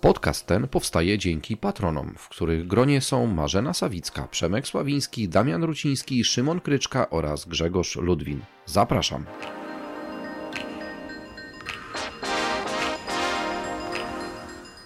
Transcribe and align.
Podcast 0.00 0.46
ten 0.46 0.68
powstaje 0.68 1.18
dzięki 1.18 1.56
patronom, 1.56 2.14
w 2.18 2.28
których 2.28 2.66
gronie 2.66 3.00
są 3.00 3.26
Marzena 3.26 3.74
Sawicka, 3.74 4.28
Przemek 4.28 4.66
Sławiński, 4.66 5.28
Damian 5.28 5.64
Ruciński, 5.64 6.24
Szymon 6.24 6.60
Kryczka 6.60 7.10
oraz 7.10 7.44
Grzegorz 7.44 7.96
Ludwin. 7.96 8.40
Zapraszam. 8.66 9.24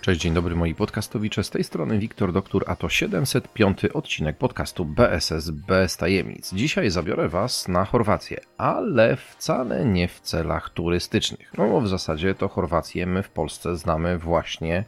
Cześć, 0.04 0.20
dzień 0.20 0.34
dobry 0.34 0.56
moi 0.56 0.74
podcastowicze. 0.74 1.44
Z 1.44 1.50
tej 1.50 1.64
strony 1.64 1.98
Wiktor 1.98 2.32
Doktor, 2.32 2.64
a 2.66 2.76
to 2.76 2.88
705 2.88 3.84
odcinek 3.84 4.38
podcastu 4.38 4.84
BSS 4.84 5.50
bez 5.50 5.96
tajemnic. 5.96 6.54
Dzisiaj 6.54 6.90
zabiorę 6.90 7.28
Was 7.28 7.68
na 7.68 7.84
Chorwację, 7.84 8.40
ale 8.58 9.16
wcale 9.16 9.84
nie 9.84 10.08
w 10.08 10.20
celach 10.20 10.70
turystycznych. 10.70 11.52
No 11.58 11.68
bo 11.68 11.80
w 11.80 11.88
zasadzie 11.88 12.34
to 12.34 12.48
Chorwację 12.48 13.06
my 13.06 13.22
w 13.22 13.28
Polsce 13.30 13.76
znamy 13.76 14.18
właśnie 14.18 14.84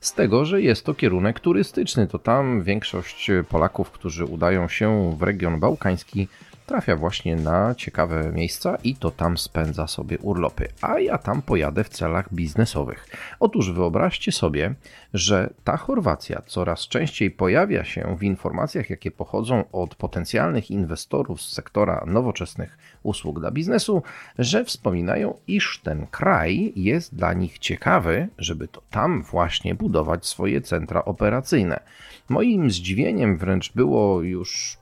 z 0.00 0.14
tego, 0.14 0.44
że 0.44 0.62
jest 0.62 0.84
to 0.84 0.94
kierunek 0.94 1.40
turystyczny. 1.40 2.06
To 2.06 2.18
tam 2.18 2.62
większość 2.62 3.30
Polaków, 3.48 3.90
którzy 3.90 4.24
udają 4.24 4.68
się 4.68 5.16
w 5.18 5.22
region 5.22 5.60
bałkański, 5.60 6.28
trafia 6.68 6.96
właśnie 6.96 7.36
na 7.36 7.74
ciekawe 7.74 8.32
miejsca 8.32 8.78
i 8.84 8.96
to 8.96 9.10
tam 9.10 9.38
spędza 9.38 9.86
sobie 9.86 10.18
urlopy, 10.18 10.68
a 10.80 11.00
ja 11.00 11.18
tam 11.18 11.42
pojadę 11.42 11.84
w 11.84 11.88
celach 11.88 12.34
biznesowych. 12.34 13.08
Otóż 13.40 13.72
wyobraźcie 13.72 14.32
sobie, 14.32 14.74
że 15.14 15.50
ta 15.64 15.76
Chorwacja 15.76 16.42
coraz 16.46 16.88
częściej 16.88 17.30
pojawia 17.30 17.84
się 17.84 18.16
w 18.18 18.22
informacjach, 18.22 18.90
jakie 18.90 19.10
pochodzą 19.10 19.64
od 19.72 19.94
potencjalnych 19.94 20.70
inwestorów 20.70 21.42
z 21.42 21.52
sektora 21.52 22.04
nowoczesnych 22.06 22.78
usług 23.02 23.40
dla 23.40 23.50
biznesu, 23.50 24.02
że 24.38 24.64
wspominają, 24.64 25.34
iż 25.46 25.80
ten 25.84 26.06
kraj 26.06 26.72
jest 26.76 27.14
dla 27.14 27.32
nich 27.32 27.58
ciekawy, 27.58 28.28
żeby 28.38 28.68
to 28.68 28.82
tam 28.90 29.22
właśnie 29.22 29.74
budować 29.74 30.26
swoje 30.26 30.60
centra 30.60 31.04
operacyjne. 31.04 31.80
Moim 32.28 32.70
zdziwieniem 32.70 33.38
wręcz 33.38 33.72
było 33.72 34.22
już 34.22 34.78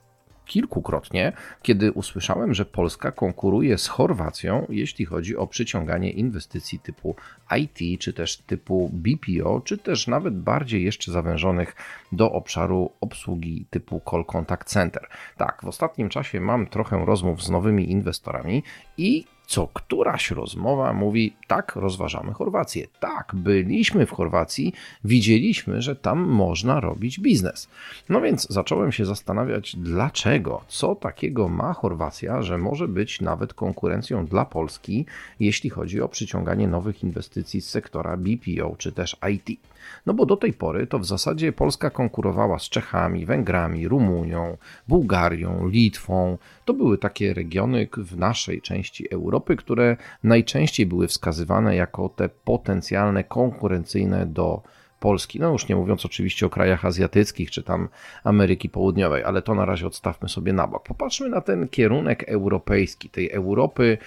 kilkukrotnie, 0.47 1.33
kiedy 1.61 1.91
usłyszałem, 1.91 2.53
że 2.53 2.65
Polska 2.65 3.11
konkuruje 3.11 3.77
z 3.77 3.87
Chorwacją, 3.87 4.65
jeśli 4.69 5.05
chodzi 5.05 5.37
o 5.37 5.47
przyciąganie 5.47 6.11
inwestycji 6.11 6.79
typu 6.79 7.15
IT, 7.57 8.01
czy 8.01 8.13
też 8.13 8.37
typu 8.37 8.89
BPO, 8.93 9.61
czy 9.61 9.77
też 9.77 10.07
nawet 10.07 10.39
bardziej 10.39 10.83
jeszcze 10.83 11.11
zawężonych 11.11 11.75
do 12.11 12.31
obszaru 12.31 12.91
obsługi 13.01 13.65
typu 13.69 14.01
Call 14.11 14.25
Contact 14.25 14.67
Center. 14.67 15.07
Tak, 15.37 15.61
w 15.63 15.67
ostatnim 15.67 16.09
czasie 16.09 16.39
mam 16.39 16.67
trochę 16.67 17.05
rozmów 17.05 17.43
z 17.43 17.49
nowymi 17.49 17.91
inwestorami 17.91 18.63
i 18.97 19.25
co 19.47 19.67
któraś 19.67 20.31
rozmowa 20.31 20.93
mówi: 20.93 21.35
tak, 21.47 21.75
rozważamy 21.75 22.33
Chorwację. 22.33 22.87
Tak, 22.99 23.31
byliśmy 23.35 24.05
w 24.05 24.11
Chorwacji, 24.11 24.73
widzieliśmy, 25.03 25.81
że 25.81 25.95
tam 25.95 26.19
można 26.19 26.79
robić 26.79 27.19
biznes. 27.19 27.69
No 28.09 28.21
więc 28.21 28.47
zacząłem 28.49 28.91
się 28.91 29.05
zastanawiać, 29.05 29.75
dlaczego, 29.75 30.61
co 30.67 30.95
takiego 30.95 31.49
ma 31.49 31.73
Chorwacja, 31.73 32.41
że 32.41 32.57
może 32.57 32.87
być 32.87 33.21
nawet 33.21 33.53
konkurencją 33.53 34.25
dla 34.25 34.45
Polski, 34.45 35.05
jeśli 35.39 35.69
chodzi 35.69 36.01
o 36.01 36.09
przyciąganie 36.09 36.67
nowych 36.67 37.03
inwestycji 37.03 37.61
z 37.61 37.69
sektora 37.69 38.17
BPO 38.17 38.75
czy 38.77 38.91
też 38.91 39.17
IT. 39.33 39.59
No 40.05 40.13
bo 40.13 40.25
do 40.25 40.37
tej 40.37 40.53
pory 40.53 40.87
to 40.87 40.99
w 40.99 41.05
zasadzie 41.05 41.51
Polska 41.51 41.89
konkurowała 41.89 42.59
z 42.59 42.69
Czechami, 42.69 43.25
Węgrami, 43.25 43.87
Rumunią, 43.87 44.57
Bułgarią, 44.87 45.67
Litwą. 45.67 46.37
To 46.65 46.73
były 46.73 46.97
takie 46.97 47.33
regiony 47.33 47.87
w 47.97 48.17
naszej 48.17 48.61
części 48.61 49.11
Europy, 49.11 49.55
które 49.55 49.97
najczęściej 50.23 50.85
były 50.85 51.07
wskazywane 51.07 51.75
jako 51.75 52.09
te 52.09 52.29
potencjalne 52.29 53.23
konkurencyjne 53.23 54.25
do 54.25 54.61
Polski. 54.99 55.39
No 55.39 55.51
już 55.51 55.67
nie 55.67 55.75
mówiąc 55.75 56.05
oczywiście 56.05 56.45
o 56.45 56.49
krajach 56.49 56.85
azjatyckich 56.85 57.51
czy 57.51 57.63
tam 57.63 57.89
Ameryki 58.23 58.69
Południowej, 58.69 59.23
ale 59.23 59.41
to 59.41 59.55
na 59.55 59.65
razie 59.65 59.87
odstawmy 59.87 60.29
sobie 60.29 60.53
na 60.53 60.67
bok. 60.67 60.83
Popatrzmy 60.83 61.29
na 61.29 61.41
ten 61.41 61.67
kierunek 61.67 62.23
europejski, 62.23 63.09
tej 63.09 63.31
Europy 63.31 63.97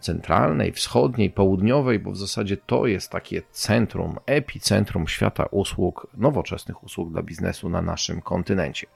centralnej, 0.00 0.72
wschodniej, 0.72 1.30
południowej, 1.30 1.98
bo 1.98 2.10
w 2.10 2.16
zasadzie 2.16 2.56
to 2.56 2.86
jest 2.86 3.10
takie 3.10 3.42
centrum, 3.50 4.16
epicentrum 4.26 5.08
świata 5.08 5.46
usług, 5.50 6.06
nowoczesnych 6.16 6.84
usług 6.84 7.12
dla 7.12 7.22
biznesu 7.22 7.68
na 7.68 7.82
naszym 7.82 8.20
kontynencie. 8.20 8.86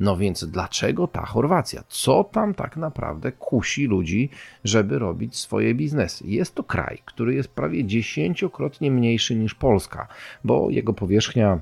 No 0.00 0.16
więc 0.16 0.44
dlaczego 0.44 1.06
ta 1.06 1.26
Chorwacja? 1.26 1.82
Co 1.88 2.24
tam 2.24 2.54
tak 2.54 2.76
naprawdę 2.76 3.32
kusi 3.32 3.86
ludzi, 3.86 4.30
żeby 4.64 4.98
robić 4.98 5.36
swoje 5.36 5.74
biznesy? 5.74 6.24
Jest 6.26 6.54
to 6.54 6.64
kraj, 6.64 6.98
który 7.04 7.34
jest 7.34 7.48
prawie 7.48 7.84
dziesięciokrotnie 7.84 8.90
mniejszy 8.90 9.34
niż 9.34 9.54
Polska, 9.54 10.08
bo 10.44 10.70
jego 10.70 10.92
powierzchnia 10.92 11.60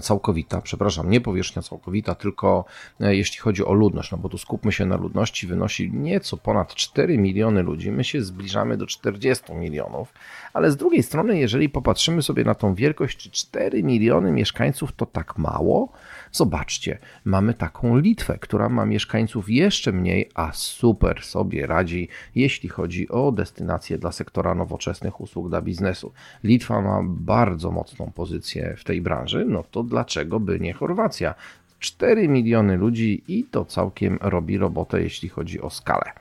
całkowita, 0.00 0.60
przepraszam, 0.60 1.10
nie 1.10 1.20
powierzchnia 1.20 1.62
całkowita, 1.62 2.14
tylko 2.14 2.64
e, 3.00 3.16
jeśli 3.16 3.38
chodzi 3.38 3.64
o 3.64 3.72
ludność, 3.72 4.10
no 4.10 4.18
bo 4.18 4.28
tu 4.28 4.38
skupmy 4.38 4.72
się 4.72 4.86
na 4.86 4.96
ludności, 4.96 5.46
wynosi 5.46 5.90
nieco 5.92 6.36
ponad 6.36 6.74
4 6.74 7.18
miliony 7.18 7.62
ludzi, 7.62 7.92
my 7.92 8.04
się 8.04 8.22
zbliżamy 8.22 8.76
do 8.76 8.86
40 8.86 9.52
milionów, 9.52 10.12
ale 10.52 10.70
z 10.70 10.76
drugiej 10.76 11.02
strony, 11.02 11.38
jeżeli 11.38 11.68
popatrzymy 11.68 12.22
sobie 12.22 12.44
na 12.44 12.54
tą 12.54 12.74
wielkość, 12.74 13.16
czy 13.16 13.30
4 13.30 13.82
miliony 13.82 14.32
mieszkańców 14.32 14.92
to 14.92 15.06
tak 15.06 15.38
mało? 15.38 15.92
Zobaczcie, 16.32 16.98
mamy 17.24 17.54
taką 17.54 17.96
Litwę, 17.96 18.38
która 18.38 18.68
ma 18.68 18.86
mieszkańców 18.86 19.50
jeszcze 19.50 19.92
mniej, 19.92 20.30
a 20.34 20.52
super 20.52 21.22
sobie 21.22 21.66
radzi, 21.66 22.08
jeśli 22.34 22.68
chodzi 22.68 23.08
o 23.08 23.32
destynacje 23.32 23.98
dla 23.98 24.12
sektora 24.12 24.54
nowoczesnych 24.54 25.20
usług 25.20 25.48
dla 25.48 25.62
biznesu. 25.62 26.12
Litwa 26.44 26.80
ma 26.80 27.00
bardzo 27.04 27.70
mocną 27.70 28.12
pozycję 28.14 28.74
w 28.78 28.84
tej 28.84 29.00
branży, 29.00 29.44
no 29.48 29.59
to 29.62 29.82
dlaczego 29.82 30.40
by 30.40 30.60
nie 30.60 30.72
Chorwacja? 30.72 31.34
4 31.78 32.28
miliony 32.28 32.76
ludzi 32.76 33.22
i 33.28 33.44
to 33.44 33.64
całkiem 33.64 34.18
robi 34.20 34.58
robotę, 34.58 35.02
jeśli 35.02 35.28
chodzi 35.28 35.60
o 35.60 35.70
skalę. 35.70 36.12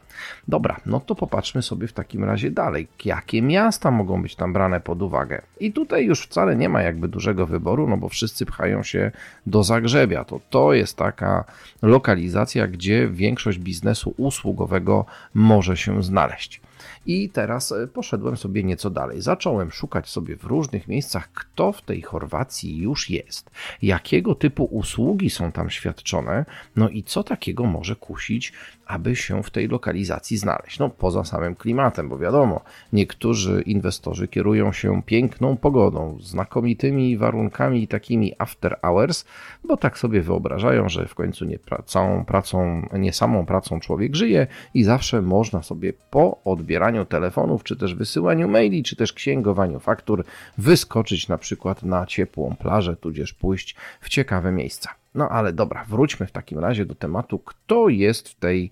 Dobra, 0.47 0.79
no 0.85 1.00
to 1.00 1.15
popatrzmy 1.15 1.61
sobie 1.61 1.88
w 1.88 1.94
takim 1.94 2.23
razie 2.23 2.51
dalej. 2.51 2.88
Jakie 3.06 3.41
miasta 3.41 3.91
mogą 3.91 4.21
być 4.21 4.35
tam 4.35 4.53
brane 4.53 4.81
pod 4.81 5.01
uwagę? 5.01 5.41
I 5.59 5.73
tutaj 5.73 6.06
już 6.06 6.21
wcale 6.21 6.56
nie 6.56 6.69
ma 6.69 6.81
jakby 6.81 7.07
dużego 7.07 7.45
wyboru, 7.45 7.88
no 7.88 7.97
bo 7.97 8.09
wszyscy 8.09 8.45
pchają 8.45 8.83
się 8.83 9.11
do 9.45 9.63
Zagrzebia. 9.63 10.23
To, 10.23 10.39
to 10.50 10.73
jest 10.73 10.97
taka 10.97 11.44
lokalizacja, 11.81 12.67
gdzie 12.67 13.07
większość 13.09 13.59
biznesu 13.59 14.13
usługowego 14.17 15.06
może 15.33 15.77
się 15.77 16.03
znaleźć. 16.03 16.61
I 17.06 17.29
teraz 17.29 17.71
e, 17.71 17.88
poszedłem 17.88 18.38
sobie 18.38 18.63
nieco 18.63 18.89
dalej. 18.89 19.21
Zacząłem 19.21 19.71
szukać 19.71 20.09
sobie 20.09 20.35
w 20.35 20.44
różnych 20.44 20.88
miejscach, 20.88 21.31
kto 21.33 21.71
w 21.71 21.81
tej 21.81 22.01
Chorwacji 22.01 22.77
już 22.77 23.09
jest, 23.09 23.51
jakiego 23.81 24.35
typu 24.35 24.63
usługi 24.63 25.29
są 25.29 25.51
tam 25.51 25.69
świadczone, 25.69 26.45
no 26.75 26.89
i 26.89 27.03
co 27.03 27.23
takiego 27.23 27.65
może 27.65 27.95
kusić 27.95 28.53
aby 28.89 29.15
się 29.15 29.44
w 29.44 29.50
tej 29.50 29.68
lokalizacji 29.68 30.38
znaleźć. 30.38 30.80
No, 30.80 30.89
poza 30.89 31.24
samym 31.24 31.56
klimatem, 31.56 32.09
bo 32.09 32.18
wiadomo, 32.18 32.62
niektórzy 32.94 33.62
inwestorzy 33.62 34.27
kierują 34.27 34.71
się 34.71 35.03
piękną 35.03 35.57
pogodą, 35.57 36.18
znakomitymi 36.21 37.18
warunkami 37.18 37.88
takimi 37.88 38.33
after 38.38 38.80
hours, 38.81 39.25
bo 39.63 39.77
tak 39.77 39.97
sobie 39.97 40.21
wyobrażają, 40.21 40.89
że 40.89 41.07
w 41.07 41.15
końcu 41.15 41.45
nie 41.45 41.59
całą 41.86 42.25
pracą, 42.25 42.88
nie 42.94 43.13
samą 43.13 43.45
pracą 43.45 43.80
człowiek 43.80 44.15
żyje 44.15 44.47
i 44.74 44.83
zawsze 44.83 45.21
można 45.21 45.63
sobie 45.63 45.94
po 46.09 46.44
odbieraniu 46.44 47.06
telefonów, 47.06 47.63
czy 47.63 47.77
też 47.77 47.95
wysyłaniu 47.95 48.47
maili, 48.47 48.83
czy 48.83 48.95
też 48.95 49.13
księgowaniu 49.13 49.80
faktur 49.80 50.24
wyskoczyć 50.57 51.27
na 51.27 51.38
przykład 51.38 51.83
na 51.83 52.06
ciepłą 52.06 52.56
plażę, 52.59 52.95
tudzież 52.95 53.33
pójść 53.33 53.75
w 54.01 54.09
ciekawe 54.09 54.51
miejsca. 54.51 55.00
No 55.19 55.30
ale 55.30 55.54
dobra, 55.54 55.86
wróćmy 55.89 56.27
w 56.27 56.31
takim 56.31 56.60
razie 56.60 56.86
do 56.86 56.95
tematu, 56.95 57.39
kto 57.39 57.89
jest 57.89 58.30
w 58.30 58.36
tej 58.36 58.71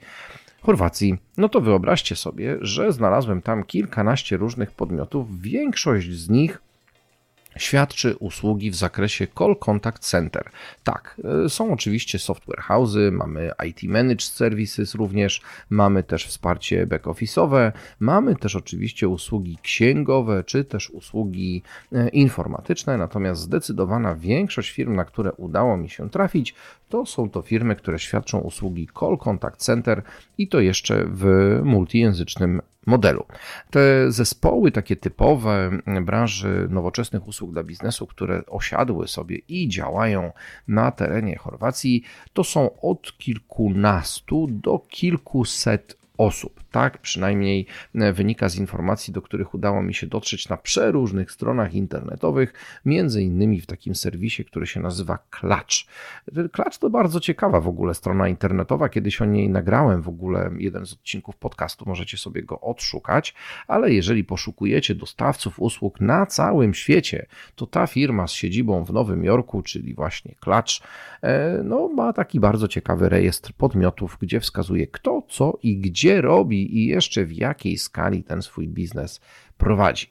Chorwacji. 0.62 1.18
No 1.38 1.50
to 1.50 1.62
wyobraźcie 1.62 2.16
sobie, 2.16 2.58
że 2.62 2.92
znalazłem 2.92 3.42
tam 3.42 3.64
kilkanaście 3.64 4.38
różnych 4.38 4.72
podmiotów. 4.72 5.42
Większość 5.42 6.12
z 6.12 6.30
nich 6.30 6.62
świadczy 7.58 8.16
usługi 8.16 8.72
w 8.72 8.76
zakresie 8.76 9.28
Call 9.38 9.56
Contact 9.56 10.04
Center. 10.04 10.50
Tak, 10.84 11.22
e, 11.46 11.50
są 11.50 11.74
oczywiście 11.74 12.20
software 12.20 12.60
house'y, 12.60 13.12
mamy 13.12 13.52
IT 13.68 13.84
Managed 13.84 14.22
Services 14.22 14.96
również, 14.96 15.42
mamy 15.70 16.04
też 16.04 16.28
wsparcie 16.28 16.88
back-office'owe, 16.88 17.72
mamy 18.00 18.36
też 18.36 18.56
oczywiście 18.56 19.08
usługi 19.08 19.58
księgowe, 19.62 20.44
czy 20.44 20.66
też 20.66 20.90
usługi 20.90 21.64
e, 21.92 22.10
informatyczne, 22.10 22.98
natomiast 22.98 23.42
zdecydowana 23.42 24.16
większość 24.16 24.72
firm, 24.72 24.96
na 24.96 25.06
które 25.06 25.32
udało 25.32 25.78
mi 25.78 25.90
się 25.90 26.10
trafić, 26.10 26.56
to 26.90 27.06
są 27.06 27.30
to 27.30 27.42
firmy, 27.42 27.76
które 27.76 28.00
świadczą 28.00 28.40
usługi 28.40 28.90
Call 29.00 29.18
Contact 29.18 29.62
Center 29.62 30.04
i 30.38 30.48
to 30.48 30.60
jeszcze 30.60 31.06
w 31.08 31.26
multijęzycznym 31.64 32.62
modelu. 32.88 33.26
Te 33.70 34.12
zespoły 34.12 34.72
takie 34.72 34.96
typowe 34.96 35.72
branży 36.02 36.68
nowoczesnych 36.70 37.28
usług 37.28 37.52
dla 37.52 37.64
biznesu, 37.64 38.08
które 38.08 38.46
osiadły 38.46 39.08
sobie 39.08 39.38
i 39.38 39.68
działają 39.68 40.32
na 40.68 40.92
terenie 40.92 41.38
Chorwacji, 41.38 42.04
to 42.34 42.44
są 42.44 42.80
od 42.82 43.18
kilkunastu 43.18 44.48
do 44.50 44.80
kilkuset 44.80 45.98
osób. 46.18 46.64
Tak 46.72 46.98
przynajmniej 46.98 47.66
e, 47.96 48.14
wynika 48.14 48.50
z 48.50 48.56
informacji, 48.56 49.14
do 49.14 49.22
których 49.22 49.54
udało 49.54 49.82
mi 49.82 49.94
się 49.94 50.08
dotrzeć 50.08 50.50
na 50.50 50.58
przeróżnych 50.58 51.32
stronach 51.32 51.74
internetowych, 51.74 52.54
między 52.86 53.24
innymi 53.24 53.62
w 53.62 53.66
takim 53.66 53.96
serwisie, 53.96 54.46
który 54.46 54.68
się 54.68 54.80
nazywa 54.80 55.20
Klacz. 55.30 55.88
Klacz 56.52 56.78
to 56.78 56.90
bardzo 56.90 57.20
ciekawa 57.20 57.62
w 57.62 57.68
ogóle 57.68 57.94
strona 57.94 58.28
internetowa, 58.28 58.90
kiedyś 58.90 59.22
o 59.22 59.26
niej 59.26 59.50
nagrałem 59.50 60.02
w 60.02 60.08
ogóle 60.08 60.52
jeden 60.58 60.86
z 60.86 60.94
odcinków 60.94 61.36
podcastu, 61.36 61.86
możecie 61.88 62.18
sobie 62.18 62.44
go 62.44 62.60
odszukać, 62.60 63.36
ale 63.68 63.94
jeżeli 63.94 64.24
poszukujecie 64.24 64.96
dostawców 64.96 65.60
usług 65.60 66.02
na 66.02 66.26
całym 66.26 66.74
świecie, 66.74 67.26
to 67.56 67.68
ta 67.68 67.88
firma 67.88 68.28
z 68.28 68.32
siedzibą 68.32 68.86
w 68.86 68.94
Nowym 68.94 69.24
Jorku, 69.24 69.62
czyli 69.62 69.94
właśnie 69.94 70.36
Klacz, 70.40 70.82
e, 71.22 71.62
no, 71.64 71.88
ma 71.88 72.14
taki 72.14 72.40
bardzo 72.40 72.68
ciekawy 72.68 73.10
rejestr 73.10 73.54
podmiotów, 73.54 74.18
gdzie 74.22 74.40
wskazuje 74.40 74.88
kto, 74.88 75.24
co 75.30 75.58
i 75.64 75.78
gdzie 75.78 76.07
robi 76.16 76.78
i 76.78 76.86
jeszcze 76.86 77.26
w 77.26 77.34
jakiej 77.34 77.78
skali 77.78 78.24
ten 78.24 78.42
swój 78.42 78.68
biznes 78.68 79.22
prowadzi. 79.58 80.08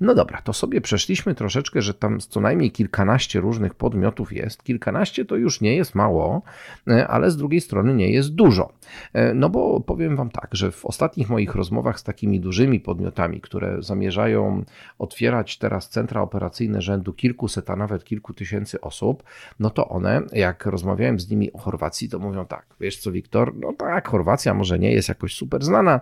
No 0.00 0.14
dobra, 0.14 0.42
to 0.42 0.52
sobie 0.52 0.80
przeszliśmy 0.80 1.34
troszeczkę, 1.34 1.82
że 1.82 1.94
tam 1.94 2.20
co 2.20 2.40
najmniej 2.40 2.70
kilkanaście 2.70 3.40
różnych 3.40 3.74
podmiotów 3.74 4.32
jest. 4.32 4.62
Kilkanaście 4.62 5.24
to 5.24 5.36
już 5.36 5.60
nie 5.60 5.76
jest 5.76 5.94
mało, 5.94 6.42
e, 6.88 7.08
ale 7.08 7.30
z 7.30 7.36
drugiej 7.36 7.60
strony 7.60 7.94
nie 7.94 8.10
jest 8.10 8.34
dużo. 8.34 8.72
E, 9.12 9.34
no 9.34 9.48
bo 9.48 9.80
powiem 9.80 10.16
Wam 10.16 10.30
tak, 10.30 10.48
że 10.52 10.70
w 10.72 10.86
ostatnich 10.86 11.28
moich 11.28 11.54
rozmowach 11.54 12.00
z 12.00 12.02
takimi 12.02 12.40
dużymi 12.40 12.80
podmiotami, 12.80 13.40
które 13.40 13.82
zamierzają 13.82 14.64
otwierać 14.98 15.58
teraz 15.58 15.88
centra 15.88 16.22
operacyjne 16.22 16.82
rzędu 16.82 17.12
kilkuset, 17.12 17.70
a 17.70 17.76
nawet 17.76 18.04
kilku 18.04 18.34
tysięcy 18.34 18.80
osób, 18.80 19.22
no 19.60 19.70
to 19.70 19.88
one, 19.88 20.22
jak 20.32 20.66
rozmawiałem 20.66 21.20
z 21.20 21.30
nimi 21.30 21.52
o 21.52 21.58
Chorwacji, 21.58 22.08
to 22.08 22.18
mówią 22.18 22.46
tak, 22.46 22.66
wiesz 22.80 22.98
co 22.98 23.12
Wiktor, 23.12 23.56
no 23.56 23.72
tak, 23.72 24.08
Chorwacja 24.08 24.54
może 24.54 24.78
nie 24.78 24.92
jest 24.92 25.08
jakoś 25.08 25.34
super 25.34 25.64
znana, 25.64 26.00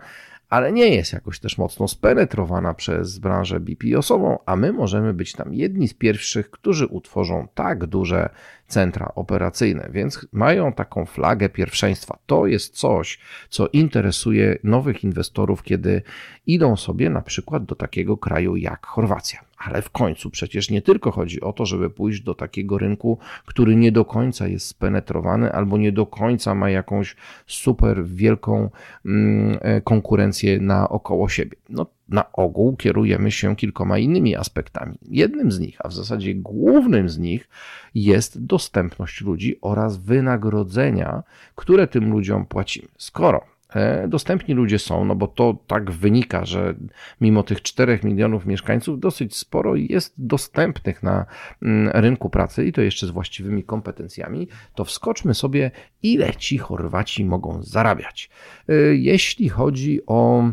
ale 0.49 0.73
nie 0.73 0.89
jest 0.89 1.12
jakoś 1.12 1.41
też 1.41 1.59
mocno 1.59 1.89
spenetrowana 1.89 2.75
przez 2.75 3.19
branżę 3.19 3.61
BPO-ową, 3.61 4.39
a 4.47 4.56
my 4.56 4.73
możemy 4.73 5.15
być 5.15 5.33
tam 5.33 5.55
jedni 5.55 5.89
z 5.89 5.95
pierwszych, 5.95 6.50
którzy 6.50 6.87
utworzą 6.87 7.49
tak 7.55 7.87
duże 7.87 8.31
centra 8.69 9.12
operacyjne, 9.15 9.88
więc 9.93 10.29
mają 10.32 10.73
taką 10.73 11.06
flagę 11.06 11.49
pierwszeństwa. 11.49 12.19
To 12.26 12.47
jest 12.47 12.76
coś, 12.76 13.19
co 13.49 13.69
interesuje 13.69 14.59
nowych 14.65 15.05
inwestorów, 15.05 15.62
kiedy 15.62 16.03
idą 16.47 16.76
sobie 16.76 17.11
na 17.11 17.23
przykład 17.23 17.65
do 17.65 17.75
takiego 17.75 18.17
kraju 18.17 18.56
jak 18.56 18.87
Chorwacja. 18.87 19.41
Ale 19.59 19.82
w 19.82 19.91
końcu 19.91 20.31
przecież 20.31 20.70
nie 20.70 20.82
tylko 20.82 21.11
chodzi 21.11 21.41
o 21.41 21.53
to, 21.53 21.67
żeby 21.67 21.91
pójść 21.91 22.20
do 22.20 22.35
takiego 22.35 22.79
rynku, 22.79 23.19
który 23.47 23.76
nie 23.76 23.93
do 23.93 24.05
końca 24.05 24.49
jest 24.49 24.67
spenetrowany 24.67 25.53
albo 25.53 25.79
nie 25.79 25.93
do 25.93 26.06
końca 26.06 26.55
ma 26.55 26.71
jakąś 26.71 27.17
super 27.47 28.05
wielką 28.05 28.71
mm, 29.06 29.59
e, 29.61 29.81
konkurencję 29.81 30.61
naokoło 30.61 31.29
siebie. 31.29 31.56
No, 31.69 31.87
na 32.08 32.32
ogół 32.32 32.76
kierujemy 32.76 33.31
się 33.31 33.56
kilkoma 33.56 33.99
innymi 33.99 34.37
aspektami. 34.37 34.99
Jednym 35.10 35.52
z 35.52 35.58
nich, 35.58 35.76
a 35.84 35.88
w 35.88 35.93
zasadzie 35.93 36.34
głównym 36.34 37.08
z 37.08 37.19
nich, 37.19 37.49
jest 37.94 38.44
dostępność 38.44 39.20
ludzi 39.20 39.58
oraz 39.60 39.96
wynagrodzenia, 39.96 41.22
które 41.55 41.87
tym 41.87 42.10
ludziom 42.10 42.46
płacimy. 42.46 42.88
Skoro 42.99 43.44
e, 43.75 44.08
dostępni 44.08 44.55
ludzie 44.55 44.78
są, 44.78 45.05
no 45.05 45.16
bo 45.16 45.26
to 45.26 45.56
tak 45.66 45.90
wynika, 45.90 46.44
że 46.44 46.75
mimo 47.20 47.43
tych 47.43 47.62
4 47.62 48.00
milionów 48.02 48.46
mieszkańców 48.46 49.00
dosyć 49.00 49.37
sporo 49.37 49.75
jest 49.76 50.14
dostępnych 50.19 51.02
na 51.02 51.26
mm, 51.62 51.90
rynku 51.94 52.31
pracy 52.31 52.66
i 52.66 52.72
to 52.72 52.81
jeszcze 52.81 53.06
z 53.06 53.11
właściwymi 53.11 53.64
kompetencjami, 53.64 54.49
to 54.75 54.84
wskoczmy 54.84 55.34
sobie, 55.34 55.70
ile 56.02 56.34
ci 56.34 56.58
Chorwaci 56.58 57.25
mogą 57.25 57.62
zarabiać. 57.62 58.31
E, 58.69 58.75
jeśli 58.94 59.49
chodzi 59.49 60.00
o 60.06 60.44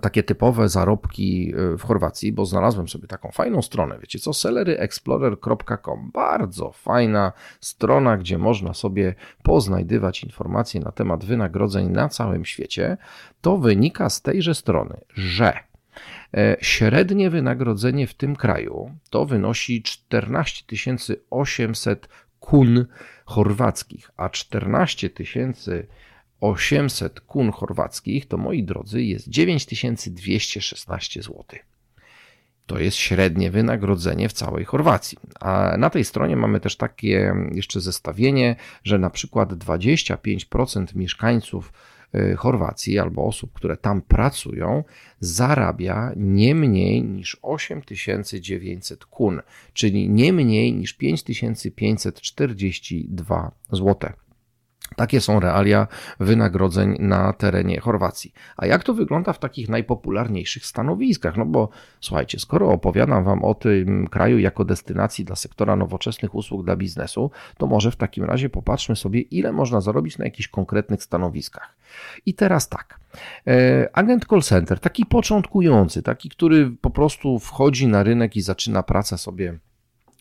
takie 0.00 0.22
typowe 0.22 0.68
zarobki 0.68 1.54
e, 1.56 1.76
w 1.76 1.82
Chorwacji, 1.82 2.32
bo 2.32 2.46
znalazłem 2.46 2.88
sobie 2.88 3.08
taką 3.08 3.30
fajną 3.30 3.62
stronę, 3.62 3.98
wiecie 4.00 4.18
co, 4.18 4.32
salaryexplorer.com, 4.32 6.10
bardzo 6.14 6.72
fajna 6.72 7.32
strona, 7.60 8.16
gdzie 8.16 8.38
można 8.38 8.74
sobie 8.74 9.14
poznajdywać 9.42 10.24
informacje 10.24 10.80
na 10.80 10.92
temat 10.92 11.24
wynagrodzeń 11.24 11.88
na 11.88 12.08
całym 12.08 12.44
świecie, 12.44 12.96
to 13.40 13.58
wynika 13.58 14.10
z 14.10 14.22
tejże 14.22 14.54
strony, 14.54 15.00
że 15.14 15.58
e, 16.34 16.56
Średnie 16.60 17.30
wynagrodzenie 17.30 18.06
w 18.06 18.14
tym 18.14 18.36
kraju 18.36 18.90
to 19.10 19.26
wynosi 19.26 19.82
14 19.82 20.64
800 21.30 22.08
kun 22.40 22.86
chorwackich, 23.24 24.10
a 24.16 24.28
14 24.28 25.10
tysięcy 25.10 25.86
800 26.40 27.20
kun 27.20 27.52
chorwackich, 27.52 28.26
to 28.26 28.36
moi 28.36 28.62
drodzy 28.62 29.02
jest 29.02 29.28
9216 29.28 31.22
zł. 31.22 31.44
To 32.66 32.78
jest 32.78 32.96
średnie 32.96 33.50
wynagrodzenie 33.50 34.28
w 34.28 34.32
całej 34.32 34.64
Chorwacji. 34.64 35.18
A 35.40 35.76
na 35.78 35.90
tej 35.90 36.04
stronie 36.04 36.36
mamy 36.36 36.60
też 36.60 36.76
takie 36.76 37.34
jeszcze 37.52 37.80
zestawienie, 37.80 38.56
że 38.84 38.98
na 38.98 39.10
przykład 39.10 39.52
25% 39.52 40.96
mieszkańców 40.96 41.72
y, 42.14 42.36
Chorwacji 42.36 42.98
albo 42.98 43.26
osób, 43.26 43.52
które 43.52 43.76
tam 43.76 44.02
pracują, 44.02 44.84
zarabia 45.20 46.12
nie 46.16 46.54
mniej 46.54 47.02
niż 47.02 47.36
8900 47.42 49.04
kun, 49.04 49.40
czyli 49.72 50.08
nie 50.08 50.32
mniej 50.32 50.72
niż 50.72 50.92
5542 50.92 53.52
zł. 53.72 54.10
Takie 54.96 55.20
są 55.20 55.40
realia 55.40 55.86
wynagrodzeń 56.20 56.96
na 56.98 57.32
terenie 57.32 57.80
Chorwacji. 57.80 58.32
A 58.56 58.66
jak 58.66 58.84
to 58.84 58.94
wygląda 58.94 59.32
w 59.32 59.38
takich 59.38 59.68
najpopularniejszych 59.68 60.66
stanowiskach? 60.66 61.36
No 61.36 61.46
bo 61.46 61.68
słuchajcie, 62.00 62.38
skoro 62.38 62.68
opowiadam 62.68 63.24
Wam 63.24 63.44
o 63.44 63.54
tym 63.54 64.06
kraju 64.06 64.38
jako 64.38 64.64
destynacji 64.64 65.24
dla 65.24 65.36
sektora 65.36 65.76
nowoczesnych 65.76 66.34
usług 66.34 66.64
dla 66.64 66.76
biznesu, 66.76 67.30
to 67.58 67.66
może 67.66 67.90
w 67.90 67.96
takim 67.96 68.24
razie 68.24 68.50
popatrzmy 68.50 68.96
sobie, 68.96 69.20
ile 69.20 69.52
można 69.52 69.80
zarobić 69.80 70.18
na 70.18 70.24
jakichś 70.24 70.48
konkretnych 70.48 71.02
stanowiskach. 71.02 71.76
I 72.26 72.34
teraz 72.34 72.68
tak. 72.68 73.00
E, 73.46 73.88
agent 73.92 74.26
call 74.26 74.42
center, 74.42 74.80
taki 74.80 75.06
początkujący, 75.06 76.02
taki, 76.02 76.28
który 76.28 76.70
po 76.80 76.90
prostu 76.90 77.38
wchodzi 77.38 77.86
na 77.86 78.02
rynek 78.02 78.36
i 78.36 78.42
zaczyna 78.42 78.82
pracę 78.82 79.18
sobie 79.18 79.58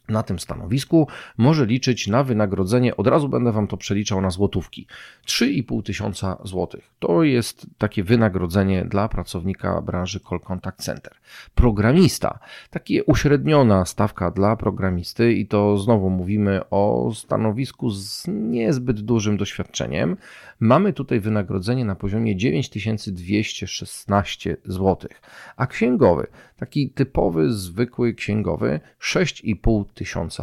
na 0.09 0.23
tym 0.23 0.39
stanowisku 0.39 1.07
może 1.37 1.65
liczyć 1.65 2.07
na 2.07 2.23
wynagrodzenie, 2.23 2.97
od 2.97 3.07
razu 3.07 3.29
będę 3.29 3.51
Wam 3.51 3.67
to 3.67 3.77
przeliczał 3.77 4.21
na 4.21 4.29
złotówki, 4.29 4.87
3,5 5.27 5.83
tysiąca 5.83 6.37
złotych. 6.43 6.89
To 6.99 7.23
jest 7.23 7.67
takie 7.77 8.03
wynagrodzenie 8.03 8.85
dla 8.85 9.09
pracownika 9.09 9.81
branży 9.81 10.19
Call 10.29 10.39
Contact 10.39 10.83
Center. 10.83 11.13
Programista, 11.55 12.39
taka 12.69 12.85
uśredniona 13.05 13.85
stawka 13.85 14.31
dla 14.31 14.55
programisty 14.55 15.33
i 15.33 15.47
to 15.47 15.77
znowu 15.77 16.09
mówimy 16.09 16.69
o 16.69 17.11
stanowisku 17.15 17.89
z 17.89 18.23
niezbyt 18.27 19.01
dużym 19.01 19.37
doświadczeniem. 19.37 20.17
Mamy 20.59 20.93
tutaj 20.93 21.19
wynagrodzenie 21.19 21.85
na 21.85 21.95
poziomie 21.95 22.35
9216 22.35 24.57
zł, 24.65 25.09
a 25.57 25.67
księgowy, 25.67 26.27
taki 26.57 26.89
typowy, 26.89 27.53
zwykły 27.53 28.13
księgowy 28.13 28.79
6,5 29.01 29.85
tysiąca 29.93 29.98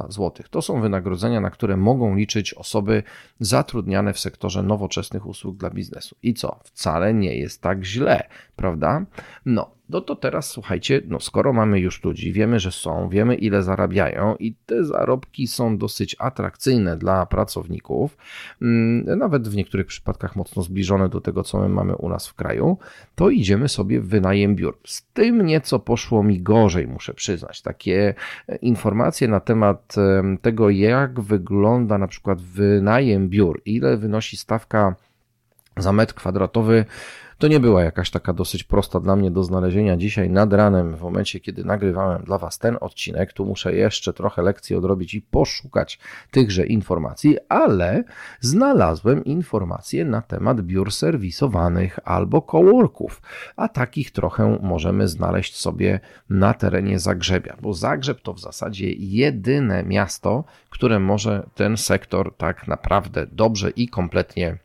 złotych. 0.08 0.48
To 0.48 0.62
są 0.62 0.80
wynagrodzenia, 0.80 1.40
na 1.40 1.50
które 1.50 1.76
mogą 1.76 2.14
liczyć 2.14 2.54
osoby 2.54 3.02
zatrudniane 3.40 4.12
w 4.12 4.18
sektorze 4.18 4.62
nowoczesnych 4.62 5.26
usług 5.26 5.56
dla 5.56 5.70
biznesu. 5.70 6.16
I 6.22 6.34
co? 6.34 6.60
Wcale 6.64 7.14
nie 7.14 7.36
jest 7.36 7.62
tak 7.62 7.84
źle, 7.84 8.28
prawda? 8.56 9.06
No, 9.46 9.75
no 9.88 10.00
to 10.00 10.16
teraz 10.16 10.50
słuchajcie, 10.50 11.02
no 11.08 11.20
skoro 11.20 11.52
mamy 11.52 11.80
już 11.80 12.04
ludzi, 12.04 12.32
wiemy, 12.32 12.60
że 12.60 12.72
są, 12.72 13.08
wiemy 13.08 13.34
ile 13.34 13.62
zarabiają 13.62 14.36
i 14.36 14.54
te 14.66 14.84
zarobki 14.84 15.46
są 15.46 15.78
dosyć 15.78 16.16
atrakcyjne 16.18 16.96
dla 16.96 17.26
pracowników, 17.26 18.16
mm, 18.62 19.18
nawet 19.18 19.48
w 19.48 19.56
niektórych 19.56 19.86
przypadkach 19.86 20.36
mocno 20.36 20.62
zbliżone 20.62 21.08
do 21.08 21.20
tego, 21.20 21.42
co 21.42 21.58
my 21.58 21.68
mamy 21.68 21.96
u 21.96 22.08
nas 22.08 22.28
w 22.28 22.34
kraju, 22.34 22.78
to 23.14 23.30
idziemy 23.30 23.68
sobie 23.68 24.00
w 24.00 24.08
wynajem 24.08 24.56
biur. 24.56 24.78
Z 24.84 25.06
tym 25.06 25.46
nieco 25.46 25.78
poszło 25.78 26.22
mi 26.22 26.42
gorzej, 26.42 26.88
muszę 26.88 27.14
przyznać. 27.14 27.62
Takie 27.62 28.14
e, 28.48 28.56
informacje 28.56 29.28
na 29.28 29.40
temat 29.40 29.94
tego, 30.42 30.70
jak 30.70 31.20
wygląda 31.20 31.98
na 31.98 32.08
przykład 32.08 32.42
wynajem 32.42 33.28
biur, 33.28 33.62
ile 33.64 33.96
wynosi 33.96 34.36
stawka 34.36 34.94
za 35.76 35.92
metr 35.92 36.14
kwadratowy 36.14 36.84
to 37.38 37.48
nie 37.48 37.60
była 37.60 37.84
jakaś 37.84 38.10
taka 38.10 38.32
dosyć 38.32 38.64
prosta 38.64 39.00
dla 39.00 39.16
mnie 39.16 39.30
do 39.30 39.44
znalezienia 39.44 39.96
dzisiaj 39.96 40.30
nad 40.30 40.52
ranem, 40.52 40.96
w 40.96 41.02
momencie 41.02 41.40
kiedy 41.40 41.64
nagrywałem 41.64 42.24
dla 42.24 42.38
Was 42.38 42.58
ten 42.58 42.76
odcinek. 42.80 43.32
Tu 43.32 43.44
muszę 43.44 43.74
jeszcze 43.74 44.12
trochę 44.12 44.42
lekcji 44.42 44.76
odrobić 44.76 45.14
i 45.14 45.22
poszukać 45.22 45.98
tychże 46.30 46.66
informacji, 46.66 47.38
ale 47.48 48.04
znalazłem 48.40 49.24
informacje 49.24 50.04
na 50.04 50.22
temat 50.22 50.60
biur 50.60 50.92
serwisowanych 50.92 51.98
albo 52.04 52.42
coworków, 52.42 53.22
a 53.56 53.68
takich 53.68 54.10
trochę 54.10 54.58
możemy 54.62 55.08
znaleźć 55.08 55.56
sobie 55.56 56.00
na 56.30 56.54
terenie 56.54 56.98
Zagrzebia, 56.98 57.56
bo 57.62 57.74
Zagrzeb 57.74 58.20
to 58.20 58.32
w 58.34 58.40
zasadzie 58.40 58.92
jedyne 58.92 59.82
miasto, 59.82 60.44
które 60.70 60.98
może 60.98 61.46
ten 61.54 61.76
sektor 61.76 62.36
tak 62.36 62.68
naprawdę 62.68 63.26
dobrze 63.32 63.70
i 63.70 63.88
kompletnie 63.88 64.58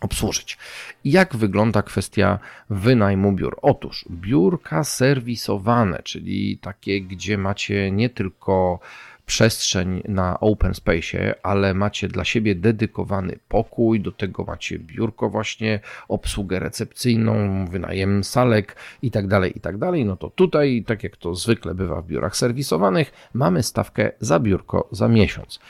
obsłużyć. 0.00 0.58
Jak 1.04 1.36
wygląda 1.36 1.82
kwestia 1.82 2.38
wynajmu 2.70 3.32
biur? 3.32 3.56
Otóż 3.62 4.04
biurka 4.10 4.84
serwisowane, 4.84 6.02
czyli 6.02 6.58
takie, 6.58 7.00
gdzie 7.00 7.38
macie 7.38 7.90
nie 7.90 8.10
tylko 8.10 8.80
przestrzeń 9.26 10.02
na 10.08 10.40
open 10.40 10.74
space, 10.74 11.34
ale 11.42 11.74
macie 11.74 12.08
dla 12.08 12.24
siebie 12.24 12.54
dedykowany 12.54 13.38
pokój, 13.48 14.00
do 14.00 14.12
tego 14.12 14.44
macie 14.44 14.78
biurko 14.78 15.30
właśnie, 15.30 15.80
obsługę 16.08 16.58
recepcyjną, 16.58 17.66
wynajem 17.66 18.24
salek 18.24 18.76
i 19.02 19.10
tak 19.10 19.26
dalej, 19.26 19.56
i 19.56 19.60
tak 19.60 19.76
no 20.04 20.16
to 20.16 20.30
tutaj, 20.30 20.84
tak 20.86 21.04
jak 21.04 21.16
to 21.16 21.34
zwykle 21.34 21.74
bywa 21.74 22.02
w 22.02 22.06
biurach 22.06 22.36
serwisowanych, 22.36 23.12
mamy 23.34 23.62
stawkę 23.62 24.12
za 24.20 24.40
biurko 24.40 24.88
za 24.92 25.08
miesiąc. 25.08 25.60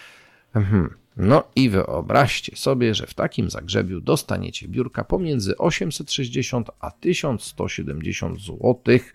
Mhm. 0.54 1.05
No 1.16 1.44
i 1.56 1.70
wyobraźcie 1.70 2.56
sobie, 2.56 2.94
że 2.94 3.06
w 3.06 3.14
takim 3.14 3.50
zagrzebiu 3.50 4.00
dostaniecie 4.00 4.68
biurka 4.68 5.04
pomiędzy 5.04 5.58
860 5.58 6.70
a 6.80 6.90
1170 6.90 8.40
złotych 8.40 9.12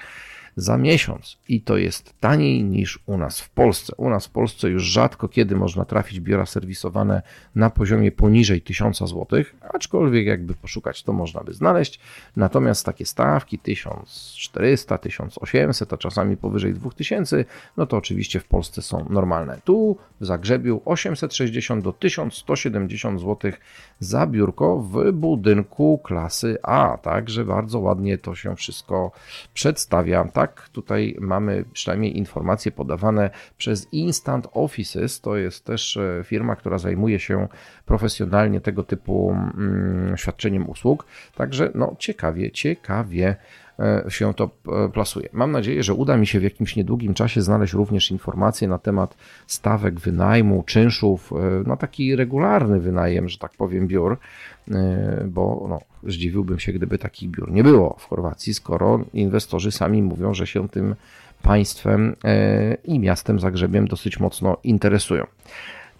za 0.55 0.77
miesiąc 0.77 1.37
i 1.47 1.61
to 1.61 1.77
jest 1.77 2.19
taniej 2.19 2.63
niż 2.63 2.99
u 3.05 3.17
nas 3.17 3.41
w 3.41 3.49
Polsce. 3.49 3.93
U 3.97 4.09
nas 4.09 4.27
w 4.27 4.29
Polsce 4.29 4.69
już 4.69 4.83
rzadko 4.83 5.27
kiedy 5.27 5.55
można 5.55 5.85
trafić 5.85 6.19
biura 6.19 6.45
serwisowane 6.45 7.21
na 7.55 7.69
poziomie 7.69 8.11
poniżej 8.11 8.61
1000 8.61 8.97
zł, 8.97 9.43
aczkolwiek 9.73 10.25
jakby 10.25 10.53
poszukać 10.53 11.03
to 11.03 11.13
można 11.13 11.41
by 11.41 11.53
znaleźć. 11.53 11.99
Natomiast 12.35 12.85
takie 12.85 13.05
stawki 13.05 13.59
1400, 13.59 14.97
1800, 14.97 15.93
a 15.93 15.97
czasami 15.97 16.37
powyżej 16.37 16.73
2000, 16.73 17.45
no 17.77 17.85
to 17.85 17.97
oczywiście 17.97 18.39
w 18.39 18.45
Polsce 18.45 18.81
są 18.81 19.05
normalne. 19.09 19.61
Tu 19.63 19.97
w 20.19 20.25
Zagrzebiu 20.25 20.81
860 20.85 21.83
do 21.83 21.93
1170 21.93 23.21
zł 23.21 23.51
za 23.99 24.27
biurko 24.27 24.77
w 24.77 25.11
budynku 25.11 25.97
klasy 26.03 26.57
A, 26.63 26.97
także 26.97 27.45
bardzo 27.45 27.79
ładnie 27.79 28.17
to 28.17 28.35
się 28.35 28.55
wszystko 28.55 29.11
przedstawia 29.53 30.23
tak, 30.41 30.69
tutaj 30.69 31.15
mamy 31.19 31.65
przynajmniej 31.73 32.17
informacje 32.17 32.71
podawane 32.71 33.29
przez 33.57 33.93
Instant 33.93 34.47
Offices. 34.53 35.21
To 35.21 35.35
jest 35.35 35.65
też 35.65 35.97
e, 35.97 36.21
firma, 36.23 36.55
która 36.55 36.77
zajmuje 36.77 37.19
się 37.19 37.47
profesjonalnie 37.85 38.61
tego 38.61 38.83
typu 38.83 39.31
mm, 39.31 40.17
świadczeniem 40.17 40.69
usług. 40.69 41.05
Także 41.35 41.71
no 41.75 41.95
ciekawie, 41.99 42.51
ciekawie 42.51 43.35
się 44.09 44.33
to 44.33 44.49
e, 44.67 44.89
plasuje. 44.89 45.29
Mam 45.33 45.51
nadzieję, 45.51 45.83
że 45.83 45.93
uda 45.93 46.17
mi 46.17 46.27
się 46.27 46.39
w 46.39 46.43
jakimś 46.43 46.75
niedługim 46.75 47.13
czasie 47.13 47.41
znaleźć 47.41 47.73
również 47.73 48.11
informacje 48.11 48.67
na 48.67 48.77
temat 48.77 49.17
stawek 49.47 49.99
wynajmu, 49.99 50.63
czynszów 50.63 51.31
na 51.65 51.77
taki 51.77 52.15
regularny 52.15 52.79
wynajem, 52.79 53.29
że 53.29 53.37
tak 53.37 53.51
powiem, 53.51 53.87
biur, 53.87 54.17
bo 55.25 55.65
no, 55.69 55.79
Zdziwiłbym 56.03 56.59
się, 56.59 56.73
gdyby 56.73 56.97
takich 56.97 57.29
biur 57.29 57.51
nie 57.51 57.63
było 57.63 57.95
w 57.99 58.05
Chorwacji, 58.05 58.53
skoro 58.53 58.99
inwestorzy 59.13 59.71
sami 59.71 60.03
mówią, 60.03 60.33
że 60.33 60.47
się 60.47 60.69
tym 60.69 60.95
państwem 61.41 62.15
e, 62.23 62.73
i 62.73 62.99
miastem 62.99 63.39
Zagrzebiem 63.39 63.87
dosyć 63.87 64.19
mocno 64.19 64.57
interesują. 64.63 65.25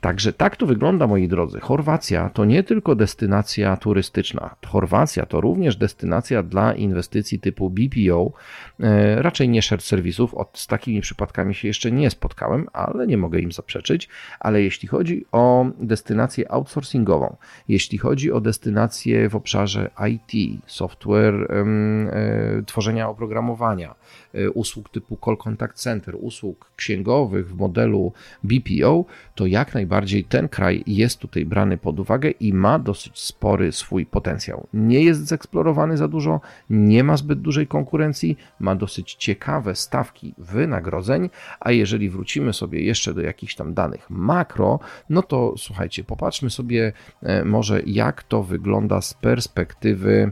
Także 0.02 0.34
tak 0.34 0.56
to 0.56 0.66
wygląda, 0.66 1.08
moi 1.08 1.28
drodzy. 1.28 1.60
Chorwacja 1.60 2.30
to 2.30 2.46
nie 2.46 2.64
tylko 2.64 2.96
destynacja 2.96 3.78
turystyczna. 3.78 4.56
Chorwacja 4.66 5.26
to 5.26 5.42
również 5.42 5.76
destynacja 5.76 6.44
dla 6.44 6.74
inwestycji 6.74 7.40
typu 7.40 7.70
BPO, 7.70 8.32
e, 8.80 9.22
raczej 9.22 9.50
nie 9.50 9.62
shared 9.62 9.86
serwisów. 9.86 10.36
z 10.54 10.68
takimi 10.68 11.02
przypadkami 11.02 11.56
się 11.56 11.68
jeszcze 11.68 11.92
nie 11.92 12.10
spotkałem, 12.10 12.68
ale 12.74 13.08
nie 13.08 13.18
mogę 13.18 13.40
im 13.40 13.52
zaprzeczyć. 13.52 14.10
Ale 14.40 14.62
jeśli 14.62 14.88
chodzi 14.88 15.26
o 15.32 15.66
destynację 15.80 16.52
outsourcingową, 16.52 17.36
jeśli 17.68 17.98
chodzi 17.98 18.32
o 18.32 18.42
destynację 18.42 19.30
w 19.30 19.36
obszarze 19.36 19.90
IT, 20.10 20.62
software, 20.66 21.52
e, 21.52 22.64
tworzenia 22.66 23.10
oprogramowania, 23.10 23.96
e, 24.34 24.50
usług 24.50 24.90
typu 24.90 25.18
call 25.26 25.38
contact 25.38 25.78
center, 25.78 26.16
usług 26.20 26.72
księgowych 26.76 27.50
w 27.50 27.58
modelu 27.58 28.14
BPO, 28.44 29.06
to 29.36 29.46
jak 29.46 29.74
najbardziej 29.74 29.91
najbardziej 29.92 30.24
ten 30.24 30.50
kraj 30.50 30.84
jest 30.88 31.20
tutaj 31.20 31.46
brany 31.46 31.78
pod 31.78 32.00
uwagę 32.00 32.30
i 32.30 32.54
ma 32.54 32.80
dosyć 32.80 33.20
spory 33.20 33.72
swój 33.72 34.06
potencjał. 34.06 34.68
Nie 34.74 35.04
jest 35.04 35.28
zeksplorowany 35.28 35.98
za 35.98 36.08
dużo, 36.08 36.42
nie 36.70 37.04
ma 37.04 37.18
zbyt 37.18 37.42
dużej 37.42 37.68
konkurencji, 37.68 38.38
ma 38.60 38.76
dosyć 38.76 39.16
ciekawe 39.16 39.76
stawki 39.76 40.34
wynagrodzeń, 40.38 41.30
a 41.60 41.72
jeżeli 41.72 42.10
wrócimy 42.10 42.54
sobie 42.54 42.84
jeszcze 42.84 43.14
do 43.14 43.22
jakichś 43.22 43.56
tam 43.56 43.74
danych 43.74 44.10
makro, 44.10 44.80
no 45.10 45.22
to 45.24 45.54
słuchajcie, 45.58 46.04
popatrzmy 46.04 46.50
sobie 46.50 46.94
e, 47.22 47.46
może 47.46 47.82
jak 47.86 48.24
to 48.24 48.44
wygląda 48.44 49.02
z 49.02 49.14
perspektywy 49.14 50.32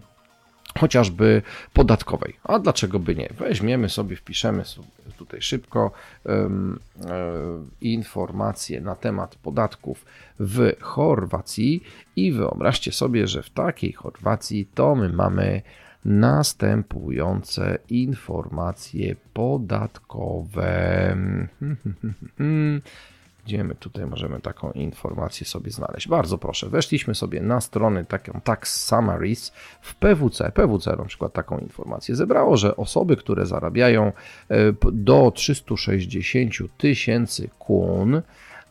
chociażby 0.77 1.41
podatkowej. 1.73 2.35
A 2.43 2.59
dlaczego 2.59 2.99
by 2.99 3.15
nie? 3.15 3.29
Weźmiemy 3.38 3.89
sobie, 3.89 4.15
wpiszemy 4.15 4.65
sobie 4.65 4.88
tutaj 5.17 5.41
szybko 5.41 5.91
um, 6.25 6.79
informacje 7.81 8.81
na 8.81 8.95
temat 8.95 9.35
podatków 9.35 10.05
w 10.39 10.71
Chorwacji 10.81 11.83
i 12.15 12.31
wyobraźcie 12.31 12.91
sobie, 12.91 13.27
że 13.27 13.43
w 13.43 13.49
takiej 13.49 13.93
Chorwacji 13.93 14.65
to 14.75 14.95
my 14.95 15.09
mamy 15.09 15.61
następujące 16.05 17.77
informacje 17.89 19.15
podatkowe. 19.33 21.17
Gdzie 23.50 23.63
my 23.63 23.75
tutaj 23.75 24.06
możemy 24.06 24.41
taką 24.41 24.72
informację 24.72 25.46
sobie 25.46 25.72
znaleźć? 25.72 26.08
Bardzo 26.08 26.38
proszę, 26.38 26.70
weszliśmy 26.70 27.15
sobie 27.15 27.41
na 27.41 27.62
stronę 27.62 28.06
taką 28.06 28.41
Tax 28.44 28.86
Summaries 28.86 29.51
w 29.82 29.96
PWC. 29.96 30.51
PWC 30.51 30.96
na 30.96 31.06
przykład 31.06 31.34
taką 31.34 31.58
informację 31.58 32.15
zebrało, 32.15 32.58
że 32.58 32.75
osoby, 32.75 33.18
które 33.18 33.46
zarabiają 33.46 34.12
e, 34.50 34.74
do 34.91 35.32
360 35.32 36.77
tysięcy 36.77 37.50
kun, 37.60 38.22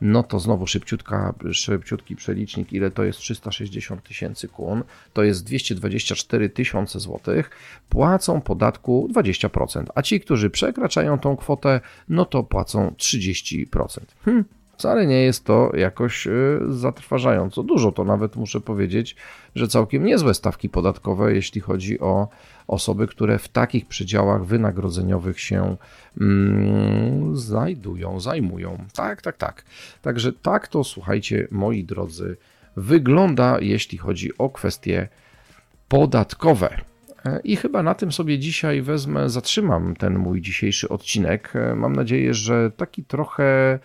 no 0.00 0.22
to 0.22 0.38
znowu 0.38 0.66
szybciutka, 0.66 1.34
szybciutki 1.52 2.16
przelicznik, 2.16 2.72
ile 2.72 2.90
to 2.90 3.04
jest 3.04 3.18
360 3.18 4.02
tysięcy 4.02 4.48
kun, 4.48 4.82
to 5.12 5.22
jest 5.22 5.44
224 5.44 6.50
tysiące 6.50 7.00
złotych, 7.00 7.50
płacą 7.88 8.40
podatku 8.40 9.08
20%, 9.14 9.84
a 9.94 10.02
ci, 10.02 10.20
którzy 10.20 10.50
przekraczają 10.50 11.18
tą 11.18 11.36
kwotę, 11.36 11.80
no 12.08 12.24
to 12.24 12.42
płacą 12.42 12.94
30%. 12.98 14.00
Hmm, 14.24 14.44
wcale 14.78 15.06
nie 15.06 15.20
jest 15.20 15.44
to 15.44 15.72
jakoś 15.76 16.26
y, 16.26 16.58
zatrważająco 16.68 17.62
dużo. 17.62 17.92
To 17.92 18.04
nawet 18.04 18.36
muszę 18.36 18.60
powiedzieć, 18.60 19.16
że 19.54 19.68
całkiem 19.68 20.04
niezłe 20.04 20.34
stawki 20.34 20.68
podatkowe, 20.68 21.34
jeśli 21.34 21.60
chodzi 21.60 22.00
o 22.00 22.28
osoby, 22.66 23.06
które 23.06 23.38
w 23.38 23.48
takich 23.48 23.86
przedziałach 23.86 24.44
wynagrodzeniowych 24.44 25.40
się 25.40 25.76
mm, 26.20 27.36
znajdują, 27.36 28.20
zajmują. 28.20 28.78
Tak, 28.94 29.22
tak, 29.22 29.36
tak. 29.36 29.64
Także 30.02 30.32
tak 30.32 30.68
to, 30.68 30.84
słuchajcie, 30.84 31.48
moi 31.50 31.84
drodzy, 31.84 32.36
wygląda, 32.76 33.56
jeśli 33.60 33.98
chodzi 33.98 34.38
o 34.38 34.50
kwestie 34.50 35.08
podatkowe. 35.88 36.80
E, 37.24 37.40
I 37.44 37.56
chyba 37.56 37.82
na 37.82 37.94
tym 37.94 38.12
sobie 38.12 38.38
dzisiaj 38.38 38.82
wezmę, 38.82 39.28
zatrzymam 39.28 39.96
ten 39.96 40.18
mój 40.18 40.40
dzisiejszy 40.40 40.88
odcinek. 40.88 41.56
E, 41.56 41.74
mam 41.74 41.96
nadzieję, 41.96 42.34
że 42.34 42.70
taki 42.70 43.04
trochę 43.04 43.78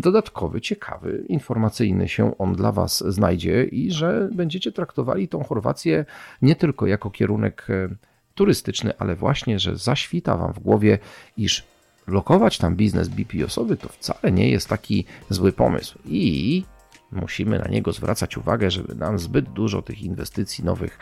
dodatkowy, 0.00 0.60
ciekawy, 0.60 1.24
informacyjny 1.28 2.08
się 2.08 2.38
on 2.38 2.54
dla 2.54 2.72
Was 2.72 3.04
znajdzie 3.08 3.64
i 3.64 3.92
że 3.92 4.28
będziecie 4.32 4.72
traktowali 4.72 5.28
tą 5.28 5.44
Chorwację 5.44 6.04
nie 6.42 6.56
tylko 6.56 6.86
jako 6.86 7.10
kierunek 7.10 7.66
e, 7.70 7.88
turystyczny, 8.34 8.92
ale 8.98 9.16
właśnie, 9.16 9.58
że 9.58 9.76
zaświta 9.76 10.36
Wam 10.36 10.52
w 10.52 10.58
głowie, 10.58 10.98
iż 11.36 11.64
lokować 12.06 12.58
tam 12.58 12.76
biznes 12.76 13.08
BPO-sowy 13.08 13.76
to 13.76 13.88
wcale 13.88 14.32
nie 14.32 14.50
jest 14.50 14.68
taki 14.68 15.04
zły 15.30 15.52
pomysł. 15.52 15.98
I 16.04 16.64
musimy 17.12 17.58
na 17.58 17.68
niego 17.68 17.92
zwracać 17.92 18.36
uwagę, 18.36 18.70
żeby 18.70 18.94
nam 18.94 19.18
zbyt 19.18 19.48
dużo 19.48 19.82
tych 19.82 20.02
inwestycji 20.02 20.64
nowych 20.64 20.98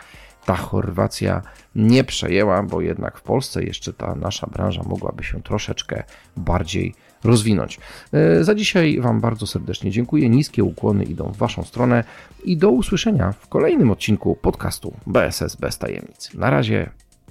ta 0.48 0.56
Chorwacja 0.56 1.42
nie 1.74 2.04
przejęła, 2.04 2.62
bo 2.62 2.80
jednak 2.80 3.18
w 3.18 3.22
Polsce 3.22 3.64
jeszcze 3.64 3.92
ta 3.92 4.14
nasza 4.14 4.46
branża 4.46 4.82
mogłaby 4.82 5.24
się 5.24 5.42
troszeczkę 5.42 6.02
bardziej 6.36 6.94
rozwinąć. 7.24 7.80
E, 8.12 8.44
za 8.44 8.54
dzisiaj 8.54 9.00
Wam 9.00 9.20
bardzo 9.20 9.46
serdecznie 9.46 9.90
dziękuję. 9.90 10.28
Niskie 10.28 10.64
ukłony 10.64 11.04
idą 11.04 11.32
w 11.32 11.36
Waszą 11.36 11.62
stronę 11.62 12.04
i 12.44 12.56
do 12.56 12.70
usłyszenia 12.70 13.32
w 13.32 13.48
kolejnym 13.48 13.90
odcinku 13.90 14.36
podcastu 14.36 14.94
BSS 15.06 15.56
bez 15.56 15.78
tajemnic. 15.78 16.34
Na 16.34 16.50
razie, 16.50 16.90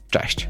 cześć. 0.09 0.49